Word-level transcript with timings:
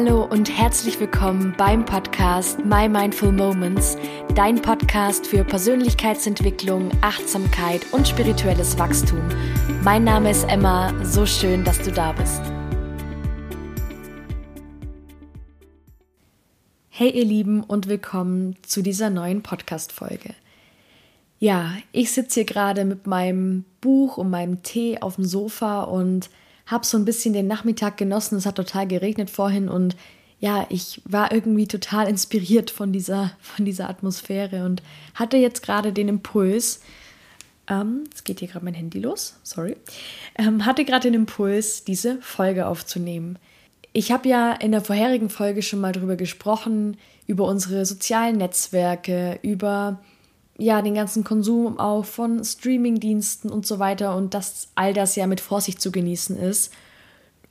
Hallo 0.00 0.22
und 0.22 0.48
herzlich 0.56 1.00
willkommen 1.00 1.52
beim 1.58 1.84
Podcast 1.84 2.64
My 2.64 2.88
Mindful 2.88 3.32
Moments, 3.32 3.98
dein 4.36 4.62
Podcast 4.62 5.26
für 5.26 5.42
Persönlichkeitsentwicklung, 5.42 6.92
Achtsamkeit 7.00 7.84
und 7.90 8.06
spirituelles 8.06 8.78
Wachstum. 8.78 9.20
Mein 9.82 10.04
Name 10.04 10.30
ist 10.30 10.44
Emma, 10.44 10.94
so 11.04 11.26
schön, 11.26 11.64
dass 11.64 11.82
du 11.82 11.90
da 11.90 12.12
bist. 12.12 12.40
Hey 16.90 17.10
ihr 17.10 17.24
Lieben 17.24 17.64
und 17.64 17.88
willkommen 17.88 18.54
zu 18.62 18.82
dieser 18.82 19.10
neuen 19.10 19.42
Podcast-Folge. 19.42 20.32
Ja, 21.40 21.72
ich 21.90 22.12
sitze 22.12 22.34
hier 22.34 22.44
gerade 22.44 22.84
mit 22.84 23.08
meinem 23.08 23.64
Buch 23.80 24.16
und 24.16 24.30
meinem 24.30 24.62
Tee 24.62 24.98
auf 25.00 25.16
dem 25.16 25.24
Sofa 25.24 25.82
und 25.82 26.30
habe 26.68 26.86
so 26.86 26.96
ein 26.96 27.04
bisschen 27.04 27.34
den 27.34 27.48
Nachmittag 27.48 27.96
genossen. 27.96 28.38
Es 28.38 28.46
hat 28.46 28.54
total 28.54 28.86
geregnet 28.86 29.30
vorhin 29.30 29.68
und 29.68 29.96
ja, 30.40 30.66
ich 30.68 31.02
war 31.04 31.32
irgendwie 31.32 31.66
total 31.66 32.08
inspiriert 32.08 32.70
von 32.70 32.92
dieser, 32.92 33.32
von 33.40 33.64
dieser 33.64 33.88
Atmosphäre 33.88 34.64
und 34.64 34.82
hatte 35.14 35.36
jetzt 35.36 35.62
gerade 35.62 35.92
den 35.92 36.08
Impuls, 36.08 36.80
ähm, 37.66 38.04
jetzt 38.08 38.24
geht 38.24 38.38
hier 38.38 38.48
gerade 38.48 38.64
mein 38.64 38.74
Handy 38.74 39.00
los, 39.00 39.34
sorry, 39.42 39.76
ähm, 40.36 40.64
hatte 40.64 40.84
gerade 40.84 41.10
den 41.10 41.14
Impuls, 41.14 41.82
diese 41.82 42.20
Folge 42.22 42.66
aufzunehmen. 42.66 43.38
Ich 43.92 44.12
habe 44.12 44.28
ja 44.28 44.52
in 44.52 44.70
der 44.70 44.80
vorherigen 44.82 45.28
Folge 45.28 45.62
schon 45.62 45.80
mal 45.80 45.92
darüber 45.92 46.14
gesprochen, 46.14 46.98
über 47.26 47.46
unsere 47.46 47.84
sozialen 47.84 48.36
Netzwerke, 48.36 49.40
über 49.42 49.98
ja, 50.58 50.82
den 50.82 50.94
ganzen 50.94 51.22
Konsum 51.22 51.78
auch 51.78 52.04
von 52.04 52.44
Streamingdiensten 52.44 53.48
und 53.48 53.64
so 53.64 53.78
weiter 53.78 54.16
und 54.16 54.34
dass 54.34 54.68
all 54.74 54.92
das 54.92 55.14
ja 55.14 55.26
mit 55.26 55.40
Vorsicht 55.40 55.80
zu 55.80 55.92
genießen 55.92 56.36
ist. 56.36 56.72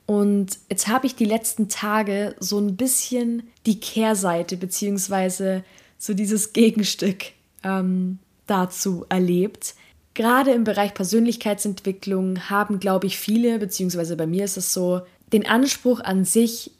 Und 0.04 0.58
jetzt 0.70 0.88
habe 0.88 1.06
ich 1.06 1.16
die 1.16 1.24
letzten 1.24 1.68
Tage 1.68 2.34
so 2.38 2.58
ein 2.58 2.76
bisschen 2.76 3.42
die 3.66 3.80
Kehrseite 3.80 4.56
beziehungsweise 4.56 5.64
so 5.98 6.14
dieses 6.14 6.52
Gegenstück 6.52 7.24
ähm, 7.64 8.18
dazu 8.46 9.06
erlebt. 9.08 9.74
Gerade 10.12 10.52
im 10.52 10.64
Bereich 10.64 10.94
Persönlichkeitsentwicklung 10.94 12.50
haben, 12.50 12.78
glaube 12.80 13.06
ich, 13.06 13.18
viele, 13.18 13.58
beziehungsweise 13.58 14.16
bei 14.16 14.26
mir 14.26 14.44
ist 14.44 14.56
es 14.56 14.72
so, 14.72 15.02
den 15.32 15.46
Anspruch 15.46 16.00
an 16.00 16.24
sich, 16.24 16.72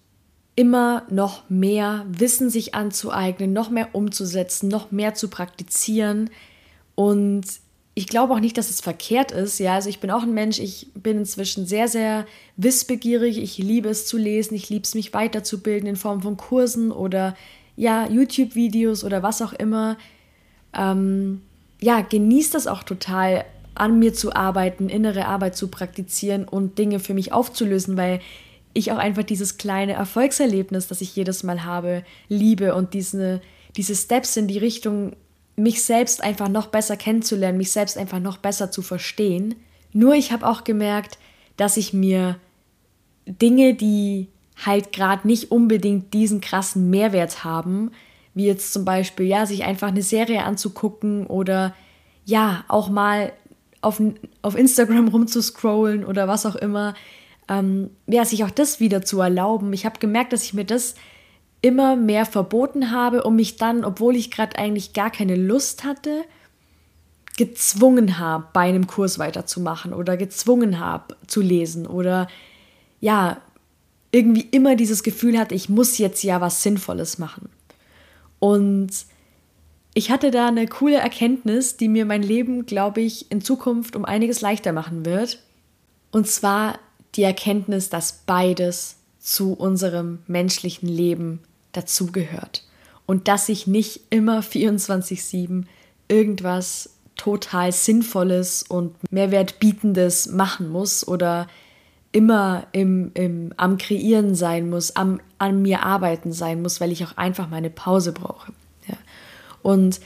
immer 0.58 1.04
noch 1.08 1.48
mehr 1.48 2.04
Wissen 2.08 2.50
sich 2.50 2.74
anzueignen, 2.74 3.52
noch 3.52 3.70
mehr 3.70 3.90
umzusetzen, 3.92 4.66
noch 4.66 4.90
mehr 4.90 5.14
zu 5.14 5.28
praktizieren. 5.28 6.30
Und 6.96 7.44
ich 7.94 8.08
glaube 8.08 8.34
auch 8.34 8.40
nicht, 8.40 8.58
dass 8.58 8.68
es 8.68 8.80
verkehrt 8.80 9.30
ist. 9.30 9.60
Ja, 9.60 9.74
also 9.74 9.88
ich 9.88 10.00
bin 10.00 10.10
auch 10.10 10.24
ein 10.24 10.34
Mensch, 10.34 10.58
ich 10.58 10.88
bin 10.94 11.18
inzwischen 11.18 11.64
sehr, 11.64 11.86
sehr 11.86 12.26
wissbegierig. 12.56 13.38
Ich 13.38 13.58
liebe 13.58 13.88
es 13.88 14.06
zu 14.06 14.18
lesen, 14.18 14.56
ich 14.56 14.68
liebe 14.68 14.82
es, 14.82 14.96
mich 14.96 15.14
weiterzubilden 15.14 15.88
in 15.88 15.94
Form 15.94 16.22
von 16.22 16.36
Kursen 16.36 16.90
oder 16.90 17.36
ja, 17.76 18.08
YouTube-Videos 18.08 19.04
oder 19.04 19.22
was 19.22 19.40
auch 19.42 19.52
immer. 19.52 19.96
Ähm, 20.76 21.40
ja, 21.80 22.00
genießt 22.00 22.52
das 22.52 22.66
auch 22.66 22.82
total, 22.82 23.44
an 23.76 24.00
mir 24.00 24.12
zu 24.12 24.34
arbeiten, 24.34 24.88
innere 24.88 25.26
Arbeit 25.26 25.56
zu 25.56 25.68
praktizieren 25.68 26.48
und 26.48 26.78
Dinge 26.78 26.98
für 26.98 27.14
mich 27.14 27.32
aufzulösen, 27.32 27.96
weil 27.96 28.18
ich 28.74 28.92
auch 28.92 28.98
einfach 28.98 29.22
dieses 29.24 29.58
kleine 29.58 29.94
Erfolgserlebnis, 29.94 30.88
das 30.88 31.00
ich 31.00 31.14
jedes 31.16 31.42
Mal 31.42 31.64
habe, 31.64 32.04
liebe 32.28 32.74
und 32.74 32.94
diese, 32.94 33.40
diese 33.76 33.94
Steps 33.94 34.36
in 34.36 34.48
die 34.48 34.58
Richtung, 34.58 35.16
mich 35.56 35.82
selbst 35.82 36.22
einfach 36.22 36.48
noch 36.48 36.68
besser 36.68 36.96
kennenzulernen, 36.96 37.58
mich 37.58 37.72
selbst 37.72 37.98
einfach 37.98 38.20
noch 38.20 38.36
besser 38.38 38.70
zu 38.70 38.82
verstehen. 38.82 39.56
Nur 39.92 40.14
ich 40.14 40.30
habe 40.30 40.46
auch 40.46 40.64
gemerkt, 40.64 41.18
dass 41.56 41.76
ich 41.76 41.92
mir 41.92 42.36
Dinge, 43.26 43.74
die 43.74 44.28
halt 44.64 44.92
gerade 44.92 45.26
nicht 45.26 45.50
unbedingt 45.50 46.14
diesen 46.14 46.40
krassen 46.40 46.90
Mehrwert 46.90 47.44
haben, 47.44 47.90
wie 48.34 48.46
jetzt 48.46 48.72
zum 48.72 48.84
Beispiel, 48.84 49.26
ja, 49.26 49.46
sich 49.46 49.64
einfach 49.64 49.88
eine 49.88 50.02
Serie 50.02 50.44
anzugucken 50.44 51.26
oder 51.26 51.74
ja, 52.24 52.64
auch 52.68 52.88
mal 52.88 53.32
auf, 53.80 54.00
auf 54.42 54.56
Instagram 54.56 55.08
rumzuscrollen 55.08 56.04
oder 56.04 56.28
was 56.28 56.46
auch 56.46 56.56
immer, 56.56 56.94
ähm, 57.48 57.90
ja, 58.06 58.24
sich 58.24 58.44
auch 58.44 58.50
das 58.50 58.80
wieder 58.80 59.02
zu 59.02 59.20
erlauben. 59.20 59.72
Ich 59.72 59.86
habe 59.86 59.98
gemerkt, 59.98 60.32
dass 60.32 60.44
ich 60.44 60.54
mir 60.54 60.64
das 60.64 60.94
immer 61.60 61.96
mehr 61.96 62.26
verboten 62.26 62.90
habe 62.90 63.24
und 63.24 63.36
mich 63.36 63.56
dann, 63.56 63.84
obwohl 63.84 64.16
ich 64.16 64.30
gerade 64.30 64.58
eigentlich 64.58 64.92
gar 64.92 65.10
keine 65.10 65.34
Lust 65.34 65.84
hatte, 65.84 66.24
gezwungen 67.36 68.18
habe, 68.18 68.48
bei 68.52 68.62
einem 68.62 68.86
Kurs 68.86 69.18
weiterzumachen 69.18 69.92
oder 69.92 70.16
gezwungen 70.16 70.80
habe 70.80 71.16
zu 71.26 71.40
lesen 71.40 71.86
oder 71.86 72.28
ja, 73.00 73.40
irgendwie 74.10 74.46
immer 74.50 74.74
dieses 74.74 75.02
Gefühl 75.02 75.38
hatte, 75.38 75.54
ich 75.54 75.68
muss 75.68 75.98
jetzt 75.98 76.22
ja 76.22 76.40
was 76.40 76.62
Sinnvolles 76.62 77.18
machen. 77.18 77.48
Und 78.38 78.90
ich 79.94 80.10
hatte 80.10 80.30
da 80.30 80.48
eine 80.48 80.66
coole 80.66 80.96
Erkenntnis, 80.96 81.76
die 81.76 81.88
mir 81.88 82.06
mein 82.06 82.22
Leben, 82.22 82.66
glaube 82.66 83.00
ich, 83.00 83.30
in 83.30 83.40
Zukunft 83.40 83.96
um 83.96 84.04
einiges 84.04 84.40
leichter 84.40 84.72
machen 84.72 85.04
wird. 85.04 85.42
Und 86.10 86.26
zwar 86.26 86.78
die 87.14 87.22
Erkenntnis, 87.22 87.90
dass 87.90 88.22
beides 88.26 88.96
zu 89.18 89.52
unserem 89.52 90.20
menschlichen 90.26 90.88
Leben 90.88 91.40
dazugehört 91.72 92.64
und 93.06 93.28
dass 93.28 93.48
ich 93.48 93.66
nicht 93.66 94.02
immer 94.10 94.40
24/7 94.42 95.66
irgendwas 96.08 96.90
total 97.16 97.72
Sinnvolles 97.72 98.62
und 98.62 98.94
Mehrwertbietendes 99.12 100.28
machen 100.28 100.68
muss 100.68 101.06
oder 101.06 101.48
immer 102.12 102.66
im, 102.72 103.10
im, 103.14 103.52
am 103.56 103.76
Kreieren 103.76 104.34
sein 104.34 104.70
muss, 104.70 104.96
am, 104.96 105.20
an 105.36 105.60
mir 105.60 105.82
arbeiten 105.82 106.32
sein 106.32 106.62
muss, 106.62 106.80
weil 106.80 106.92
ich 106.92 107.04
auch 107.04 107.16
einfach 107.16 107.50
meine 107.50 107.70
Pause 107.70 108.12
brauche. 108.12 108.52
Ja. 108.86 108.96
Und 109.62 110.00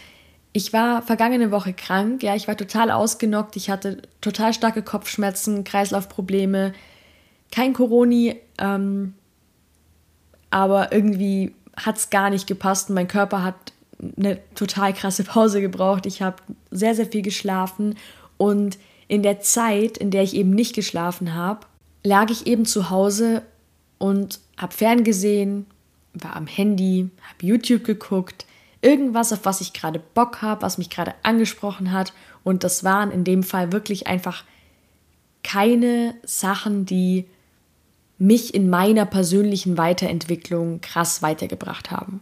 ich 0.53 0.73
war 0.73 1.03
vergangene 1.03 1.51
Woche 1.51 1.73
krank, 1.73 2.23
ja, 2.23 2.35
ich 2.35 2.49
war 2.49 2.57
total 2.57 2.91
ausgenockt, 2.91 3.57
ich 3.57 3.71
hatte 3.71 4.03
total 4.21 4.53
starke 4.53 4.83
Kopfschmerzen, 4.83 5.65
Kreislaufprobleme, 5.65 6.73
kein 7.53 7.75
Coroni, 7.75 8.37
ähm, 8.59 9.15
aber 10.51 10.93
irgendwie 10.93 11.55
hat 11.77 11.99
es 11.99 12.11
gar 12.11 12.31
nicht 12.31 12.47
gepasst 12.47 12.89
und 12.89 12.97
mein 12.97 13.09
Körper 13.09 13.45
hat 13.45 13.73
eine 14.17 14.41
total 14.55 14.93
krasse 14.93 15.23
Pause 15.23 15.61
gebraucht. 15.61 16.07
Ich 16.07 16.23
habe 16.23 16.37
sehr, 16.71 16.95
sehr 16.95 17.07
viel 17.07 17.23
geschlafen 17.23 17.95
und 18.37 18.79
in 19.07 19.23
der 19.23 19.41
Zeit, 19.41 19.99
in 19.99 20.11
der 20.11 20.23
ich 20.23 20.35
eben 20.35 20.51
nicht 20.51 20.75
geschlafen 20.75 21.35
habe, 21.35 21.67
lag 22.03 22.31
ich 22.31 22.47
eben 22.47 22.65
zu 22.65 22.91
Hause 22.91 23.43
und 23.99 24.41
habe 24.57 24.75
ferngesehen, 24.75 25.67
war 26.15 26.35
am 26.35 26.47
Handy, 26.47 27.11
habe 27.23 27.47
YouTube 27.47 27.85
geguckt, 27.85 28.47
irgendwas, 28.81 29.33
auf 29.33 29.45
was 29.45 29.61
ich 29.61 29.73
gerade 29.73 30.01
Bock 30.15 30.43
habe, 30.43 30.63
was 30.63 30.79
mich 30.79 30.91
gerade 30.91 31.15
angesprochen 31.23 31.93
hat. 31.93 32.13
Und 32.43 32.65
das 32.65 32.85
waren 32.85 33.11
in 33.11 33.25
dem 33.25 33.43
Fall 33.43 33.73
wirklich 33.73 34.07
einfach 34.07 34.45
keine 35.45 36.15
Sachen, 36.25 36.85
die 36.87 37.27
mich 38.23 38.55
in 38.55 38.71
meiner 38.71 39.05
persönlichen 39.05 39.77
Weiterentwicklung 39.77 40.81
krass 40.81 41.23
weitergebracht 41.23 41.91
haben. 41.91 42.21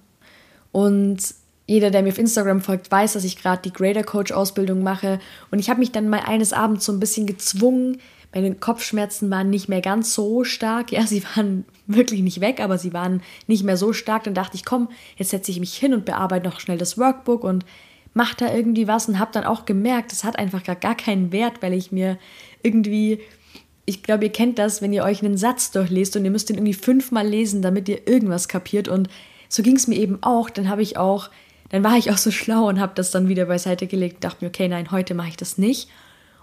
Und 0.72 1.34
jeder, 1.66 1.90
der 1.90 2.02
mir 2.02 2.08
auf 2.08 2.18
Instagram 2.18 2.62
folgt, 2.62 2.90
weiß, 2.90 3.12
dass 3.12 3.24
ich 3.24 3.40
gerade 3.40 3.60
die 3.62 3.72
Grader 3.72 4.02
Coach 4.02 4.32
Ausbildung 4.32 4.82
mache. 4.82 5.20
Und 5.50 5.58
ich 5.58 5.68
habe 5.68 5.80
mich 5.80 5.92
dann 5.92 6.08
mal 6.08 6.20
eines 6.20 6.54
Abends 6.54 6.86
so 6.86 6.92
ein 6.92 7.00
bisschen 7.00 7.26
gezwungen. 7.26 7.98
Meine 8.32 8.54
Kopfschmerzen 8.54 9.30
waren 9.30 9.50
nicht 9.50 9.68
mehr 9.68 9.82
ganz 9.82 10.14
so 10.14 10.42
stark. 10.42 10.90
Ja, 10.90 11.06
sie 11.06 11.22
waren 11.36 11.66
wirklich 11.86 12.22
nicht 12.22 12.40
weg, 12.40 12.60
aber 12.60 12.78
sie 12.78 12.94
waren 12.94 13.22
nicht 13.46 13.62
mehr 13.62 13.76
so 13.76 13.92
stark. 13.92 14.24
Dann 14.24 14.34
dachte 14.34 14.56
ich, 14.56 14.64
komm, 14.64 14.88
jetzt 15.16 15.30
setze 15.30 15.50
ich 15.50 15.60
mich 15.60 15.74
hin 15.74 15.92
und 15.92 16.06
bearbeite 16.06 16.48
noch 16.48 16.60
schnell 16.60 16.78
das 16.78 16.96
Workbook 16.96 17.44
und 17.44 17.66
mache 18.14 18.36
da 18.38 18.54
irgendwie 18.54 18.88
was 18.88 19.06
und 19.06 19.18
habe 19.18 19.32
dann 19.32 19.44
auch 19.44 19.66
gemerkt, 19.66 20.12
es 20.12 20.24
hat 20.24 20.38
einfach 20.38 20.64
gar, 20.64 20.76
gar 20.76 20.96
keinen 20.96 21.30
Wert, 21.30 21.60
weil 21.60 21.74
ich 21.74 21.92
mir 21.92 22.18
irgendwie 22.62 23.20
ich 23.90 24.04
glaube, 24.04 24.24
ihr 24.24 24.32
kennt 24.32 24.58
das, 24.58 24.80
wenn 24.80 24.92
ihr 24.92 25.02
euch 25.02 25.22
einen 25.22 25.36
Satz 25.36 25.72
durchlest 25.72 26.16
und 26.16 26.24
ihr 26.24 26.30
müsst 26.30 26.48
den 26.48 26.56
irgendwie 26.56 26.74
fünfmal 26.74 27.26
lesen, 27.26 27.60
damit 27.60 27.88
ihr 27.88 28.06
irgendwas 28.06 28.46
kapiert. 28.46 28.86
Und 28.88 29.08
so 29.48 29.64
ging 29.64 29.76
es 29.76 29.88
mir 29.88 29.96
eben 29.96 30.18
auch. 30.22 30.48
Dann 30.48 30.68
habe 30.68 30.80
ich 30.80 30.96
auch, 30.96 31.28
dann 31.70 31.82
war 31.82 31.96
ich 31.96 32.10
auch 32.10 32.16
so 32.16 32.30
schlau 32.30 32.68
und 32.68 32.80
habe 32.80 32.92
das 32.94 33.10
dann 33.10 33.28
wieder 33.28 33.46
beiseite 33.46 33.88
gelegt 33.88 34.22
dachte 34.22 34.44
mir, 34.44 34.48
okay, 34.48 34.68
nein, 34.68 34.92
heute 34.92 35.14
mache 35.14 35.30
ich 35.30 35.36
das 35.36 35.58
nicht. 35.58 35.88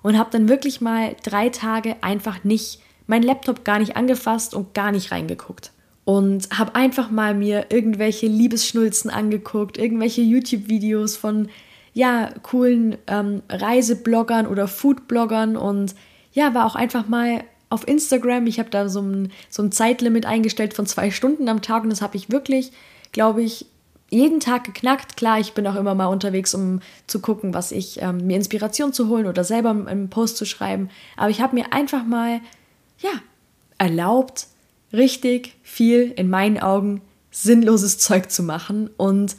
Und 0.03 0.17
habe 0.17 0.29
dann 0.29 0.49
wirklich 0.49 0.81
mal 0.81 1.15
drei 1.23 1.49
Tage 1.49 1.95
einfach 2.01 2.43
nicht, 2.43 2.81
meinen 3.07 3.23
Laptop 3.23 3.63
gar 3.63 3.79
nicht 3.79 3.95
angefasst 3.95 4.53
und 4.53 4.73
gar 4.73 4.91
nicht 4.91 5.11
reingeguckt. 5.11 5.71
Und 6.03 6.49
habe 6.57 6.75
einfach 6.75 7.09
mal 7.09 7.33
mir 7.33 7.67
irgendwelche 7.69 8.27
Liebesschnulzen 8.27 9.09
angeguckt, 9.09 9.77
irgendwelche 9.77 10.21
YouTube-Videos 10.21 11.15
von, 11.15 11.47
ja, 11.93 12.29
coolen 12.43 12.97
ähm, 13.07 13.41
Reisebloggern 13.49 14.47
oder 14.47 14.67
Foodbloggern 14.67 15.55
und 15.55 15.95
ja, 16.37 16.53
war 16.53 16.67
auch 16.67 16.75
einfach 16.75 17.07
mal 17.07 17.43
auf 17.71 17.87
Instagram. 17.87 18.45
Ich 18.45 18.59
habe 18.59 18.69
da 18.69 18.89
so 18.89 19.01
ein, 19.01 19.31
so 19.49 19.63
ein 19.63 19.71
Zeitlimit 19.71 20.27
eingestellt 20.27 20.75
von 20.75 20.85
zwei 20.85 21.09
Stunden 21.09 21.49
am 21.49 21.63
Tag 21.63 21.81
und 21.81 21.89
das 21.89 22.03
habe 22.03 22.15
ich 22.15 22.29
wirklich, 22.29 22.71
glaube 23.11 23.41
ich, 23.41 23.65
jeden 24.11 24.39
Tag 24.39 24.63
geknackt. 24.63 25.17
Klar, 25.17 25.39
ich 25.39 25.53
bin 25.53 25.65
auch 25.65 25.73
immer 25.73 25.95
mal 25.95 26.05
unterwegs, 26.05 26.53
um 26.53 26.81
zu 27.07 27.21
gucken, 27.21 27.55
was 27.55 27.71
ich, 27.71 28.03
ähm, 28.03 28.27
mir 28.27 28.37
Inspiration 28.37 28.93
zu 28.93 29.07
holen 29.07 29.25
oder 29.25 29.43
selber 29.43 29.71
einen 29.71 30.11
Post 30.11 30.37
zu 30.37 30.45
schreiben. 30.45 30.89
Aber 31.15 31.31
ich 31.31 31.41
habe 31.41 31.55
mir 31.55 31.73
einfach 31.73 32.05
mal, 32.05 32.39
ja, 32.99 33.09
erlaubt, 33.79 34.45
richtig 34.93 35.55
viel 35.63 36.13
in 36.15 36.29
meinen 36.29 36.59
Augen 36.59 37.01
sinnloses 37.31 37.97
Zeug 37.97 38.29
zu 38.29 38.43
machen. 38.43 38.91
Und 38.95 39.37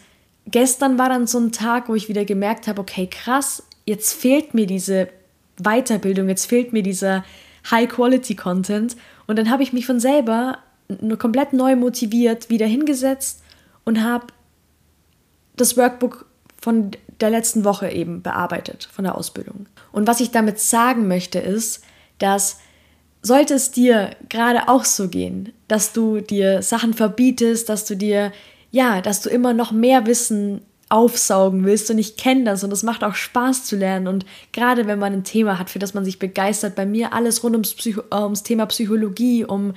gestern 0.49 0.99
war 0.99 1.09
dann 1.09 1.29
so 1.29 1.39
ein 1.39 1.53
Tag, 1.53 1.89
wo 1.89 1.95
ich 1.95 2.09
wieder 2.09 2.25
gemerkt 2.25 2.67
habe, 2.67 2.81
okay, 2.81 3.07
krass, 3.07 3.63
jetzt 3.87 4.15
fehlt 4.15 4.53
mir 4.53 4.67
diese 4.67 5.09
Weiterbildung, 5.63 6.29
jetzt 6.29 6.47
fehlt 6.47 6.73
mir 6.73 6.83
dieser 6.83 7.25
High-Quality-Content. 7.71 8.97
Und 9.27 9.39
dann 9.39 9.51
habe 9.51 9.63
ich 9.63 9.73
mich 9.73 9.87
von 9.87 10.01
selber 10.01 10.59
komplett 11.19 11.53
neu 11.53 11.77
motiviert 11.77 12.49
wieder 12.49 12.67
hingesetzt 12.67 13.43
und 13.85 14.03
habe 14.03 14.29
das 15.57 15.77
Workbook 15.77 16.27
von 16.61 16.93
der 17.21 17.31
letzten 17.31 17.65
Woche 17.65 17.91
eben 17.91 18.23
bearbeitet, 18.23 18.89
von 18.91 19.05
der 19.05 19.17
Ausbildung. 19.17 19.67
Und 19.93 20.07
was 20.07 20.21
ich 20.21 20.31
damit 20.31 20.61
sagen 20.61 21.09
möchte, 21.09 21.39
ist, 21.39 21.85
dass 22.19 22.59
sollte 23.21 23.55
es 23.55 23.73
dir 23.73 24.11
gerade 24.29 24.69
auch 24.69 24.85
so 24.85 25.09
gehen, 25.09 25.53
dass 25.67 25.93
du 25.93 26.21
dir 26.21 26.63
Sachen 26.63 26.95
verbietest, 26.95 27.69
dass 27.69 27.85
du 27.85 27.97
dir, 27.97 28.33
ja, 28.71 29.01
dass 29.01 29.21
du 29.23 29.29
immer 29.29 29.53
noch 29.53 29.73
mehr 29.73 30.07
Wissen 30.07 30.63
aufsaugen 30.91 31.65
willst 31.65 31.91
und 31.91 31.99
ich 31.99 32.17
kenne 32.17 32.45
das 32.45 32.65
und 32.65 32.73
es 32.73 32.83
macht 32.83 33.05
auch 33.05 33.15
Spaß 33.15 33.65
zu 33.65 33.77
lernen 33.77 34.09
und 34.09 34.25
gerade 34.53 34.87
wenn 34.87 34.99
man 34.99 35.13
ein 35.13 35.25
Thema 35.25 35.59
hat, 35.59 35.71
für 35.71 35.79
das 35.79 35.95
man 35.95 36.05
sich 36.05 36.19
begeistert, 36.19 36.75
bei 36.75 36.87
mir 36.87 37.13
alles 37.13 37.43
rund 37.43 37.55
ums, 37.55 37.75
Psycho 37.75 38.03
äh, 38.11 38.23
ums 38.23 38.43
Thema 38.43 38.67
Psychologie, 38.67 39.45
um, 39.45 39.75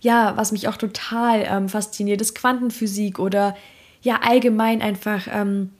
ja, 0.00 0.36
was 0.36 0.52
mich 0.52 0.68
auch 0.68 0.76
total 0.76 1.44
ähm, 1.48 1.68
fasziniert, 1.68 2.20
ist 2.20 2.34
Quantenphysik 2.34 3.18
oder 3.18 3.56
ja, 4.02 4.20
allgemein 4.22 4.82
einfach 4.82 5.26
ähm, 5.32 5.70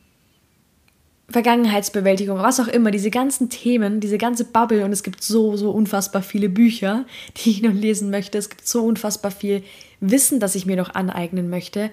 Vergangenheitsbewältigung, 1.32 2.38
was 2.38 2.60
auch 2.60 2.68
immer, 2.68 2.90
diese 2.90 3.10
ganzen 3.10 3.48
Themen, 3.48 4.00
diese 4.00 4.18
ganze 4.18 4.44
Bubble 4.44 4.84
und 4.84 4.92
es 4.92 5.02
gibt 5.02 5.22
so, 5.22 5.56
so 5.56 5.70
unfassbar 5.70 6.22
viele 6.22 6.48
Bücher, 6.48 7.04
die 7.36 7.50
ich 7.50 7.62
noch 7.62 7.72
lesen 7.72 8.10
möchte. 8.10 8.38
Es 8.38 8.50
gibt 8.50 8.66
so 8.66 8.84
unfassbar 8.84 9.30
viel 9.30 9.62
Wissen, 10.00 10.40
das 10.40 10.54
ich 10.54 10.66
mir 10.66 10.76
noch 10.76 10.94
aneignen 10.94 11.48
möchte. 11.48 11.90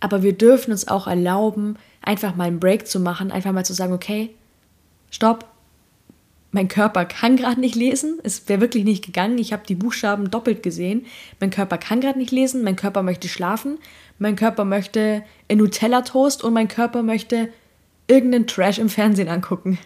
Aber 0.00 0.22
wir 0.22 0.32
dürfen 0.32 0.70
uns 0.70 0.88
auch 0.88 1.06
erlauben, 1.06 1.76
einfach 2.02 2.36
mal 2.36 2.44
einen 2.44 2.60
Break 2.60 2.86
zu 2.86 3.00
machen, 3.00 3.30
einfach 3.30 3.52
mal 3.52 3.64
zu 3.64 3.74
sagen, 3.74 3.92
okay, 3.92 4.30
stopp, 5.10 5.46
mein 6.50 6.68
Körper 6.68 7.04
kann 7.04 7.36
gerade 7.36 7.60
nicht 7.60 7.74
lesen, 7.74 8.18
es 8.22 8.48
wäre 8.48 8.60
wirklich 8.60 8.84
nicht 8.84 9.04
gegangen, 9.04 9.36
ich 9.38 9.52
habe 9.52 9.66
die 9.66 9.74
Buchstaben 9.74 10.30
doppelt 10.30 10.62
gesehen, 10.62 11.04
mein 11.40 11.50
Körper 11.50 11.76
kann 11.76 12.00
gerade 12.00 12.18
nicht 12.18 12.30
lesen, 12.30 12.64
mein 12.64 12.76
Körper 12.76 13.02
möchte 13.02 13.28
schlafen, 13.28 13.78
mein 14.18 14.36
Körper 14.36 14.64
möchte 14.64 15.22
Nutella-Toast 15.52 16.42
und 16.42 16.54
mein 16.54 16.68
Körper 16.68 17.02
möchte 17.02 17.50
irgendeinen 18.06 18.46
Trash 18.46 18.78
im 18.78 18.88
Fernsehen 18.88 19.28
angucken. 19.28 19.78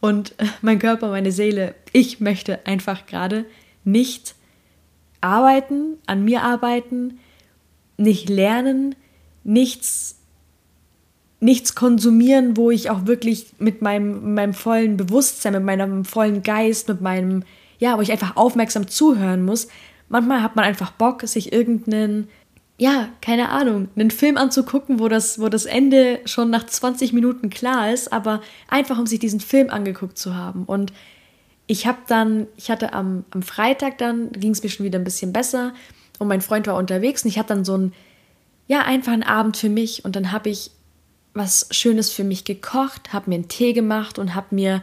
Und 0.00 0.34
äh, 0.38 0.46
mein 0.62 0.78
Körper, 0.78 1.08
meine 1.08 1.32
Seele, 1.32 1.74
ich 1.92 2.20
möchte 2.20 2.66
einfach 2.66 3.06
gerade 3.06 3.44
nicht 3.84 4.34
arbeiten, 5.20 5.98
an 6.06 6.24
mir 6.24 6.42
arbeiten, 6.42 7.18
nicht 7.96 8.28
lernen, 8.28 8.94
nichts, 9.44 10.16
nichts 11.40 11.74
konsumieren, 11.74 12.56
wo 12.56 12.70
ich 12.70 12.90
auch 12.90 13.06
wirklich 13.06 13.54
mit 13.58 13.82
meinem, 13.82 14.34
meinem 14.34 14.54
vollen 14.54 14.96
Bewusstsein, 14.96 15.52
mit 15.52 15.64
meinem 15.64 16.04
vollen 16.04 16.42
Geist, 16.42 16.88
mit 16.88 17.00
meinem, 17.00 17.44
ja, 17.78 17.96
wo 17.96 18.00
ich 18.00 18.10
einfach 18.10 18.36
aufmerksam 18.36 18.88
zuhören 18.88 19.44
muss. 19.44 19.68
Manchmal 20.08 20.42
hat 20.42 20.56
man 20.56 20.64
einfach 20.64 20.90
Bock, 20.92 21.22
sich 21.22 21.52
irgendeinen 21.52 22.28
ja, 22.76 23.08
keine 23.20 23.50
Ahnung, 23.50 23.88
einen 23.94 24.10
Film 24.10 24.36
anzugucken, 24.36 24.98
wo 24.98 25.08
das, 25.08 25.38
wo 25.38 25.48
das 25.48 25.64
Ende 25.64 26.20
schon 26.24 26.50
nach 26.50 26.66
20 26.66 27.12
Minuten 27.12 27.48
klar 27.50 27.92
ist, 27.92 28.12
aber 28.12 28.42
einfach 28.68 28.98
um 28.98 29.06
sich 29.06 29.20
diesen 29.20 29.40
Film 29.40 29.70
angeguckt 29.70 30.18
zu 30.18 30.34
haben. 30.34 30.64
Und 30.64 30.92
ich 31.66 31.86
habe 31.86 31.98
dann, 32.08 32.48
ich 32.56 32.70
hatte 32.70 32.92
am, 32.92 33.24
am 33.30 33.42
Freitag 33.42 33.98
dann, 33.98 34.32
ging 34.32 34.50
es 34.50 34.62
mir 34.62 34.70
schon 34.70 34.84
wieder 34.84 34.98
ein 34.98 35.04
bisschen 35.04 35.32
besser 35.32 35.72
und 36.18 36.26
mein 36.26 36.40
Freund 36.40 36.66
war 36.66 36.76
unterwegs 36.76 37.24
und 37.24 37.28
ich 37.28 37.38
hatte 37.38 37.54
dann 37.54 37.64
so 37.64 37.74
einen, 37.74 37.92
ja, 38.66 38.82
einfach 38.82 39.12
einen 39.12 39.22
Abend 39.22 39.56
für 39.56 39.68
mich 39.68 40.04
und 40.04 40.16
dann 40.16 40.32
habe 40.32 40.50
ich 40.50 40.70
was 41.34 41.66
Schönes 41.70 42.10
für 42.10 42.24
mich 42.24 42.44
gekocht, 42.44 43.12
habe 43.12 43.28
mir 43.28 43.36
einen 43.36 43.48
Tee 43.48 43.72
gemacht 43.72 44.18
und 44.18 44.34
habe 44.34 44.54
mir 44.54 44.82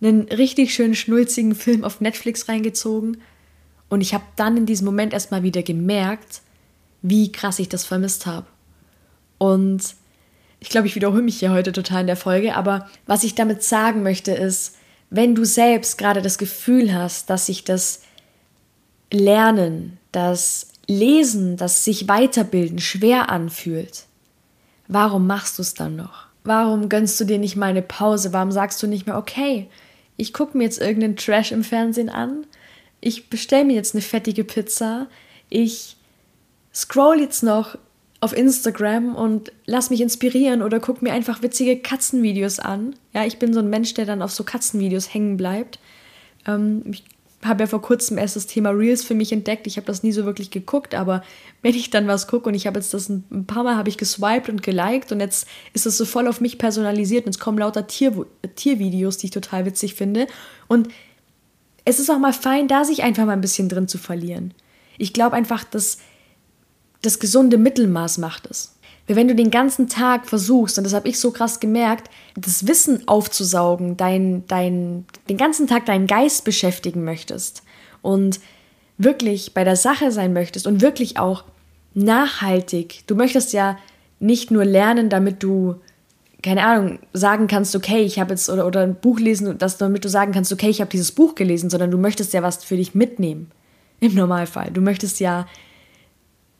einen 0.00 0.22
richtig 0.28 0.72
schönen 0.72 0.94
schnulzigen 0.94 1.54
Film 1.54 1.84
auf 1.84 2.00
Netflix 2.00 2.48
reingezogen. 2.48 3.18
Und 3.88 4.00
ich 4.00 4.14
habe 4.14 4.24
dann 4.36 4.56
in 4.56 4.66
diesem 4.66 4.84
Moment 4.84 5.12
erstmal 5.12 5.42
wieder 5.42 5.62
gemerkt, 5.62 6.42
wie 7.02 7.32
krass 7.32 7.58
ich 7.58 7.68
das 7.68 7.84
vermisst 7.84 8.26
habe. 8.26 8.46
Und 9.38 9.94
ich 10.60 10.68
glaube, 10.68 10.86
ich 10.86 10.94
wiederhole 10.94 11.22
mich 11.22 11.38
hier 11.38 11.52
heute 11.52 11.72
total 11.72 12.02
in 12.02 12.06
der 12.06 12.16
Folge, 12.16 12.54
aber 12.54 12.88
was 13.06 13.24
ich 13.24 13.34
damit 13.34 13.62
sagen 13.62 14.02
möchte 14.02 14.32
ist, 14.32 14.76
wenn 15.10 15.34
du 15.34 15.44
selbst 15.44 15.98
gerade 15.98 16.22
das 16.22 16.38
Gefühl 16.38 16.94
hast, 16.94 17.28
dass 17.30 17.46
sich 17.46 17.64
das 17.64 18.02
Lernen, 19.12 19.98
das 20.12 20.68
Lesen, 20.86 21.56
das 21.56 21.84
sich 21.84 22.08
weiterbilden 22.08 22.78
schwer 22.78 23.30
anfühlt, 23.30 24.04
warum 24.88 25.26
machst 25.26 25.58
du 25.58 25.62
es 25.62 25.74
dann 25.74 25.96
noch? 25.96 26.26
Warum 26.44 26.88
gönnst 26.88 27.18
du 27.18 27.24
dir 27.24 27.38
nicht 27.38 27.56
mal 27.56 27.70
eine 27.70 27.82
Pause? 27.82 28.32
Warum 28.32 28.52
sagst 28.52 28.82
du 28.82 28.86
nicht 28.86 29.06
mehr, 29.06 29.16
okay, 29.16 29.68
ich 30.16 30.32
gucke 30.32 30.56
mir 30.56 30.64
jetzt 30.64 30.80
irgendeinen 30.80 31.16
Trash 31.16 31.52
im 31.52 31.64
Fernsehen 31.64 32.10
an, 32.10 32.46
ich 33.00 33.28
bestelle 33.28 33.64
mir 33.64 33.74
jetzt 33.74 33.94
eine 33.94 34.02
fettige 34.02 34.44
Pizza, 34.44 35.08
ich 35.48 35.96
scroll 36.74 37.20
jetzt 37.20 37.42
noch 37.42 37.76
auf 38.20 38.34
Instagram 38.34 39.14
und 39.14 39.52
lass 39.66 39.90
mich 39.90 40.00
inspirieren 40.00 40.62
oder 40.62 40.80
guck 40.80 41.02
mir 41.02 41.12
einfach 41.12 41.42
witzige 41.42 41.78
Katzenvideos 41.78 42.58
an. 42.58 42.96
Ja, 43.12 43.26
ich 43.26 43.38
bin 43.38 43.52
so 43.52 43.60
ein 43.60 43.68
Mensch, 43.68 43.92
der 43.92 44.06
dann 44.06 44.22
auf 44.22 44.32
so 44.32 44.44
Katzenvideos 44.44 45.12
hängen 45.12 45.36
bleibt. 45.36 45.78
Ähm, 46.46 46.82
ich 46.90 47.04
habe 47.44 47.64
ja 47.64 47.66
vor 47.66 47.82
kurzem 47.82 48.18
erst 48.18 48.36
das 48.36 48.46
Thema 48.46 48.70
Reels 48.70 49.04
für 49.04 49.14
mich 49.14 49.32
entdeckt. 49.32 49.66
Ich 49.66 49.76
habe 49.76 49.86
das 49.86 50.02
nie 50.02 50.12
so 50.12 50.24
wirklich 50.24 50.50
geguckt, 50.50 50.94
aber 50.94 51.22
wenn 51.62 51.74
ich 51.74 51.90
dann 51.90 52.08
was 52.08 52.26
gucke 52.26 52.48
und 52.48 52.54
ich 52.54 52.66
habe 52.66 52.78
jetzt 52.78 52.94
das 52.94 53.08
ein, 53.08 53.46
paar 53.46 53.64
Mal 53.64 53.76
habe 53.76 53.88
ich 53.88 53.98
geswiped 53.98 54.48
und 54.48 54.62
geliked 54.62 55.12
und 55.12 55.20
jetzt 55.20 55.46
ist 55.72 55.86
das 55.86 55.96
so 55.96 56.04
voll 56.04 56.26
auf 56.26 56.40
mich 56.40 56.58
personalisiert 56.58 57.26
und 57.26 57.30
es 57.30 57.38
kommen 57.38 57.58
lauter 57.58 57.86
Tier, 57.86 58.26
Tiervideos, 58.56 59.18
die 59.18 59.26
ich 59.26 59.32
total 59.32 59.66
witzig 59.66 59.94
finde. 59.94 60.26
Und 60.68 60.88
es 61.84 61.98
ist 61.98 62.10
auch 62.10 62.18
mal 62.18 62.32
fein, 62.32 62.68
da 62.68 62.84
sich 62.84 63.02
einfach 63.02 63.26
mal 63.26 63.32
ein 63.32 63.40
bisschen 63.40 63.68
drin 63.68 63.88
zu 63.88 63.98
verlieren. 63.98 64.54
Ich 64.96 65.12
glaube 65.12 65.36
einfach, 65.36 65.64
dass 65.64 65.98
das 67.02 67.18
gesunde 67.18 67.58
Mittelmaß 67.58 68.18
macht 68.18 68.46
es. 68.46 68.73
Weil 69.06 69.16
wenn 69.16 69.28
du 69.28 69.34
den 69.34 69.50
ganzen 69.50 69.88
Tag 69.88 70.26
versuchst, 70.26 70.78
und 70.78 70.84
das 70.84 70.94
habe 70.94 71.08
ich 71.08 71.20
so 71.20 71.30
krass 71.30 71.60
gemerkt, 71.60 72.10
das 72.36 72.66
Wissen 72.66 73.06
aufzusaugen, 73.06 73.96
dein, 73.96 74.44
dein, 74.46 75.04
den 75.28 75.36
ganzen 75.36 75.66
Tag 75.66 75.86
deinen 75.86 76.06
Geist 76.06 76.44
beschäftigen 76.44 77.04
möchtest 77.04 77.62
und 78.00 78.40
wirklich 78.96 79.52
bei 79.52 79.64
der 79.64 79.76
Sache 79.76 80.10
sein 80.10 80.32
möchtest 80.32 80.66
und 80.66 80.80
wirklich 80.80 81.18
auch 81.18 81.44
nachhaltig, 81.94 83.06
du 83.06 83.14
möchtest 83.14 83.52
ja 83.52 83.76
nicht 84.20 84.50
nur 84.50 84.64
lernen, 84.64 85.10
damit 85.10 85.42
du, 85.42 85.76
keine 86.42 86.64
Ahnung, 86.64 86.98
sagen 87.12 87.46
kannst, 87.46 87.76
okay, 87.76 88.02
ich 88.02 88.18
habe 88.18 88.30
jetzt, 88.30 88.48
oder, 88.48 88.66
oder 88.66 88.80
ein 88.80 88.94
Buch 88.94 89.20
lesen, 89.20 89.58
das, 89.58 89.76
damit 89.76 90.04
du 90.04 90.08
sagen 90.08 90.32
kannst, 90.32 90.52
okay, 90.52 90.70
ich 90.70 90.80
habe 90.80 90.90
dieses 90.90 91.12
Buch 91.12 91.34
gelesen, 91.34 91.68
sondern 91.68 91.90
du 91.90 91.98
möchtest 91.98 92.32
ja 92.32 92.42
was 92.42 92.64
für 92.64 92.76
dich 92.76 92.94
mitnehmen. 92.94 93.50
Im 94.00 94.14
Normalfall. 94.14 94.70
Du 94.72 94.80
möchtest 94.80 95.20
ja 95.20 95.46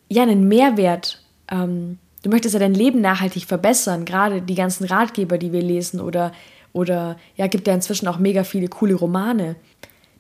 ja 0.09 0.23
einen 0.23 0.49
Mehrwert. 0.49 1.23
Ähm, 1.51 1.99
du 2.25 2.31
möchtest 2.31 2.55
ja 2.55 2.59
dein 2.59 2.75
Leben 2.75 3.01
nachhaltig 3.01 3.45
verbessern, 3.45 4.05
gerade 4.05 4.43
die 4.43 4.55
ganzen 4.55 4.85
Ratgeber, 4.85 5.39
die 5.39 5.53
wir 5.53 5.63
lesen 5.63 6.01
oder 6.01 6.33
oder 6.73 7.17
ja, 7.37 7.47
gibt 7.47 7.69
ja 7.69 7.75
inzwischen 7.75 8.09
auch 8.09 8.19
mega 8.19 8.43
viele 8.43 8.67
coole 8.67 8.95
Romane. 8.95 9.55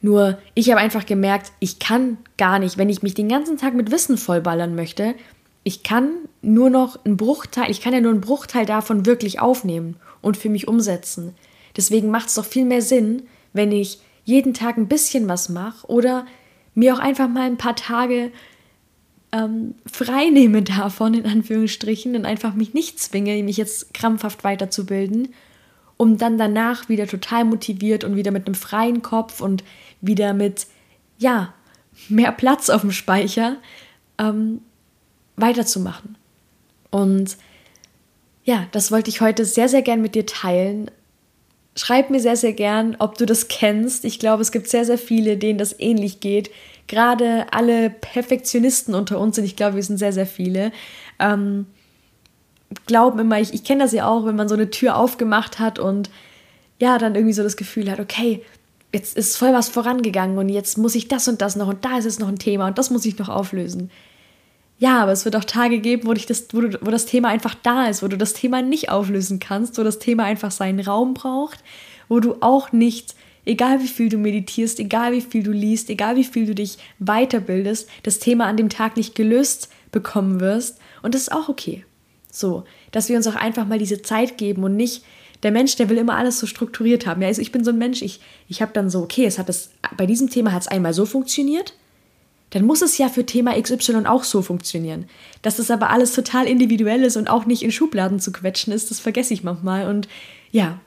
Nur 0.00 0.38
ich 0.54 0.70
habe 0.70 0.80
einfach 0.80 1.04
gemerkt, 1.04 1.50
ich 1.58 1.80
kann 1.80 2.18
gar 2.36 2.60
nicht, 2.60 2.78
wenn 2.78 2.88
ich 2.88 3.02
mich 3.02 3.14
den 3.14 3.28
ganzen 3.28 3.56
Tag 3.56 3.74
mit 3.74 3.90
Wissen 3.90 4.16
vollballern 4.16 4.76
möchte, 4.76 5.14
ich 5.64 5.82
kann 5.82 6.10
nur 6.42 6.70
noch 6.70 7.04
einen 7.04 7.16
Bruchteil, 7.16 7.70
ich 7.70 7.80
kann 7.80 7.94
ja 7.94 8.00
nur 8.00 8.12
einen 8.12 8.20
Bruchteil 8.20 8.66
davon 8.66 9.06
wirklich 9.06 9.40
aufnehmen 9.40 9.96
und 10.20 10.36
für 10.36 10.50
mich 10.50 10.68
umsetzen. 10.68 11.34
Deswegen 11.76 12.10
macht 12.10 12.28
es 12.28 12.34
doch 12.34 12.44
viel 12.44 12.66
mehr 12.66 12.82
Sinn, 12.82 13.22
wenn 13.52 13.72
ich 13.72 13.98
jeden 14.24 14.54
Tag 14.54 14.76
ein 14.76 14.88
bisschen 14.88 15.26
was 15.26 15.48
mache 15.48 15.86
oder 15.88 16.26
mir 16.74 16.94
auch 16.94 16.98
einfach 16.98 17.28
mal 17.28 17.46
ein 17.46 17.56
paar 17.56 17.74
Tage 17.74 18.30
ähm, 19.34 19.74
frei 19.84 20.30
davon, 20.62 21.14
in 21.14 21.26
Anführungsstrichen, 21.26 22.14
und 22.14 22.24
einfach 22.24 22.54
mich 22.54 22.72
nicht 22.72 23.00
zwinge, 23.00 23.42
mich 23.42 23.56
jetzt 23.56 23.92
krampfhaft 23.92 24.44
weiterzubilden, 24.44 25.34
um 25.96 26.18
dann 26.18 26.38
danach 26.38 26.88
wieder 26.88 27.08
total 27.08 27.44
motiviert 27.44 28.04
und 28.04 28.14
wieder 28.14 28.30
mit 28.30 28.46
einem 28.46 28.54
freien 28.54 29.02
Kopf 29.02 29.40
und 29.40 29.64
wieder 30.00 30.34
mit, 30.34 30.68
ja, 31.18 31.52
mehr 32.08 32.30
Platz 32.30 32.70
auf 32.70 32.82
dem 32.82 32.92
Speicher 32.92 33.56
ähm, 34.18 34.60
weiterzumachen. 35.36 36.16
Und 36.90 37.36
ja, 38.44 38.66
das 38.70 38.92
wollte 38.92 39.10
ich 39.10 39.20
heute 39.20 39.44
sehr, 39.44 39.68
sehr 39.68 39.82
gern 39.82 40.00
mit 40.00 40.14
dir 40.14 40.26
teilen. 40.26 40.90
Schreib 41.74 42.10
mir 42.10 42.20
sehr, 42.20 42.36
sehr 42.36 42.52
gern, 42.52 42.94
ob 43.00 43.18
du 43.18 43.26
das 43.26 43.48
kennst. 43.48 44.04
Ich 44.04 44.20
glaube, 44.20 44.42
es 44.42 44.52
gibt 44.52 44.68
sehr, 44.68 44.84
sehr 44.84 44.98
viele, 44.98 45.36
denen 45.36 45.58
das 45.58 45.74
ähnlich 45.80 46.20
geht 46.20 46.50
gerade 46.86 47.46
alle 47.52 47.90
Perfektionisten 47.90 48.94
unter 48.94 49.18
uns 49.18 49.36
sind, 49.36 49.44
ich 49.44 49.56
glaube, 49.56 49.76
wir 49.76 49.82
sind 49.82 49.98
sehr, 49.98 50.12
sehr 50.12 50.26
viele, 50.26 50.72
ähm, 51.18 51.66
glauben 52.86 53.18
immer, 53.18 53.40
ich, 53.40 53.54
ich 53.54 53.64
kenne 53.64 53.84
das 53.84 53.92
ja 53.92 54.06
auch, 54.06 54.26
wenn 54.26 54.36
man 54.36 54.48
so 54.48 54.54
eine 54.54 54.70
Tür 54.70 54.96
aufgemacht 54.96 55.58
hat 55.58 55.78
und 55.78 56.10
ja, 56.80 56.98
dann 56.98 57.14
irgendwie 57.14 57.34
so 57.34 57.42
das 57.42 57.56
Gefühl 57.56 57.90
hat, 57.90 58.00
okay, 58.00 58.42
jetzt 58.92 59.16
ist 59.16 59.36
voll 59.36 59.52
was 59.52 59.68
vorangegangen 59.68 60.38
und 60.38 60.48
jetzt 60.48 60.78
muss 60.78 60.94
ich 60.94 61.08
das 61.08 61.28
und 61.28 61.40
das 61.40 61.56
noch 61.56 61.68
und 61.68 61.84
da 61.84 61.98
ist 61.98 62.04
jetzt 62.04 62.20
noch 62.20 62.28
ein 62.28 62.38
Thema 62.38 62.68
und 62.68 62.78
das 62.78 62.90
muss 62.90 63.04
ich 63.04 63.18
noch 63.18 63.28
auflösen. 63.28 63.90
Ja, 64.78 65.02
aber 65.02 65.12
es 65.12 65.24
wird 65.24 65.36
auch 65.36 65.44
Tage 65.44 65.78
geben, 65.80 66.06
wo, 66.06 66.14
das, 66.14 66.46
wo, 66.52 66.60
du, 66.60 66.78
wo 66.80 66.90
das 66.90 67.06
Thema 67.06 67.28
einfach 67.28 67.54
da 67.62 67.86
ist, 67.86 68.02
wo 68.02 68.08
du 68.08 68.18
das 68.18 68.32
Thema 68.32 68.60
nicht 68.60 68.90
auflösen 68.90 69.38
kannst, 69.38 69.78
wo 69.78 69.84
das 69.84 69.98
Thema 69.98 70.24
einfach 70.24 70.50
seinen 70.50 70.80
Raum 70.80 71.14
braucht, 71.14 71.60
wo 72.08 72.20
du 72.20 72.36
auch 72.40 72.72
nicht, 72.72 73.14
egal 73.44 73.80
wie 73.82 73.88
viel 73.88 74.08
du 74.08 74.18
meditierst, 74.18 74.80
egal 74.80 75.12
wie 75.12 75.20
viel 75.20 75.42
du 75.42 75.52
liest, 75.52 75.90
egal 75.90 76.16
wie 76.16 76.24
viel 76.24 76.46
du 76.46 76.54
dich 76.54 76.78
weiterbildest, 76.98 77.88
das 78.02 78.18
Thema 78.18 78.46
an 78.46 78.56
dem 78.56 78.68
Tag 78.68 78.96
nicht 78.96 79.14
gelöst 79.14 79.68
bekommen 79.92 80.40
wirst. 80.40 80.78
Und 81.02 81.14
das 81.14 81.22
ist 81.22 81.32
auch 81.32 81.48
okay. 81.48 81.84
So, 82.30 82.64
dass 82.90 83.08
wir 83.08 83.16
uns 83.16 83.26
auch 83.26 83.36
einfach 83.36 83.66
mal 83.66 83.78
diese 83.78 84.02
Zeit 84.02 84.38
geben 84.38 84.64
und 84.64 84.76
nicht 84.76 85.04
der 85.42 85.52
Mensch, 85.52 85.76
der 85.76 85.88
will 85.88 85.98
immer 85.98 86.16
alles 86.16 86.40
so 86.40 86.46
strukturiert 86.46 87.06
haben. 87.06 87.22
Ja, 87.22 87.28
also 87.28 87.42
ich 87.42 87.52
bin 87.52 87.64
so 87.64 87.70
ein 87.70 87.78
Mensch, 87.78 88.02
ich, 88.02 88.20
ich 88.48 88.62
habe 88.62 88.72
dann 88.72 88.90
so, 88.90 89.02
okay, 89.02 89.26
es 89.26 89.38
hat 89.38 89.48
es, 89.48 89.70
bei 89.96 90.06
diesem 90.06 90.30
Thema 90.30 90.52
hat 90.52 90.62
es 90.62 90.68
einmal 90.68 90.94
so 90.94 91.04
funktioniert, 91.04 91.74
dann 92.50 92.64
muss 92.64 92.82
es 92.82 92.98
ja 92.98 93.08
für 93.08 93.26
Thema 93.26 93.60
XY 93.60 94.06
auch 94.06 94.24
so 94.24 94.40
funktionieren. 94.40 95.06
Dass 95.42 95.56
das 95.56 95.70
aber 95.70 95.90
alles 95.90 96.12
total 96.12 96.46
individuell 96.46 97.02
ist 97.02 97.16
und 97.16 97.28
auch 97.28 97.46
nicht 97.46 97.62
in 97.62 97.72
Schubladen 97.72 98.20
zu 98.20 98.32
quetschen 98.32 98.72
ist, 98.72 98.90
das 98.90 99.00
vergesse 99.00 99.34
ich 99.34 99.44
manchmal. 99.44 99.88
Und 99.88 100.08
ja, 100.50 100.78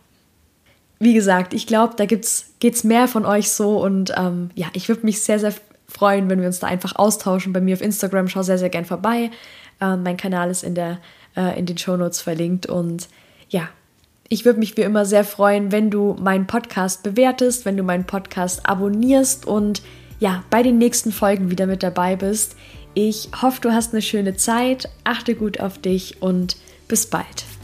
wie 1.00 1.14
gesagt, 1.14 1.54
ich 1.54 1.68
glaube, 1.68 1.94
da 1.96 2.06
geht 2.06 2.26
es 2.26 2.84
mehr 2.84 3.08
von 3.08 3.26
euch 3.26 3.52
so. 3.52 3.84
Und 3.84 4.14
ähm, 4.18 4.50
ja, 4.56 4.68
ich 4.74 4.90
würde 4.90 5.06
mich 5.06 5.22
sehr, 5.22 5.40
sehr 5.40 5.54
freuen, 5.88 6.30
wenn 6.30 6.40
wir 6.40 6.48
uns 6.48 6.60
da 6.60 6.68
einfach 6.68 6.96
austauschen. 6.96 7.54
Bei 7.54 7.62
mir 7.62 7.76
auf 7.76 7.82
Instagram 7.82 8.28
schau 8.28 8.44
sehr, 8.44 8.58
sehr 8.58 8.70
gern 8.70 8.86
vorbei. 8.86 9.32
Ähm, 9.80 10.04
mein 10.04 10.18
Kanal 10.18 10.50
ist 10.50 10.64
in, 10.64 10.76
der, 10.76 11.00
äh, 11.36 11.58
in 11.58 11.66
den 11.66 11.78
Shownotes 11.78 12.22
verlinkt. 12.22 12.66
Und 12.66 13.08
ja, 13.50 13.70
ich 14.28 14.44
würde 14.44 14.60
mich 14.60 14.76
wie 14.76 14.82
immer 14.82 15.06
sehr 15.06 15.24
freuen, 15.24 15.72
wenn 15.72 15.90
du 15.90 16.16
meinen 16.20 16.48
Podcast 16.48 17.04
bewertest, 17.04 17.66
wenn 17.66 17.78
du 17.78 17.84
meinen 17.84 18.06
Podcast 18.06 18.68
abonnierst 18.68 19.46
und 19.46 19.82
ja, 20.20 20.44
bei 20.50 20.64
den 20.64 20.80
nächsten 20.80 21.12
Folgen 21.12 21.52
wieder 21.52 21.68
mit 21.68 21.84
dabei 21.84 22.16
bist. 22.16 22.56
Ich 22.96 23.30
hoffe, 23.42 23.62
du 23.62 23.72
hast 23.72 23.94
eine 23.94 24.02
schöne 24.02 24.36
Zeit, 24.36 24.90
achte 25.04 25.36
gut 25.36 25.60
auf 25.60 25.78
dich 25.78 26.22
und 26.22 26.58
bis 26.88 27.06
bald. 27.06 27.57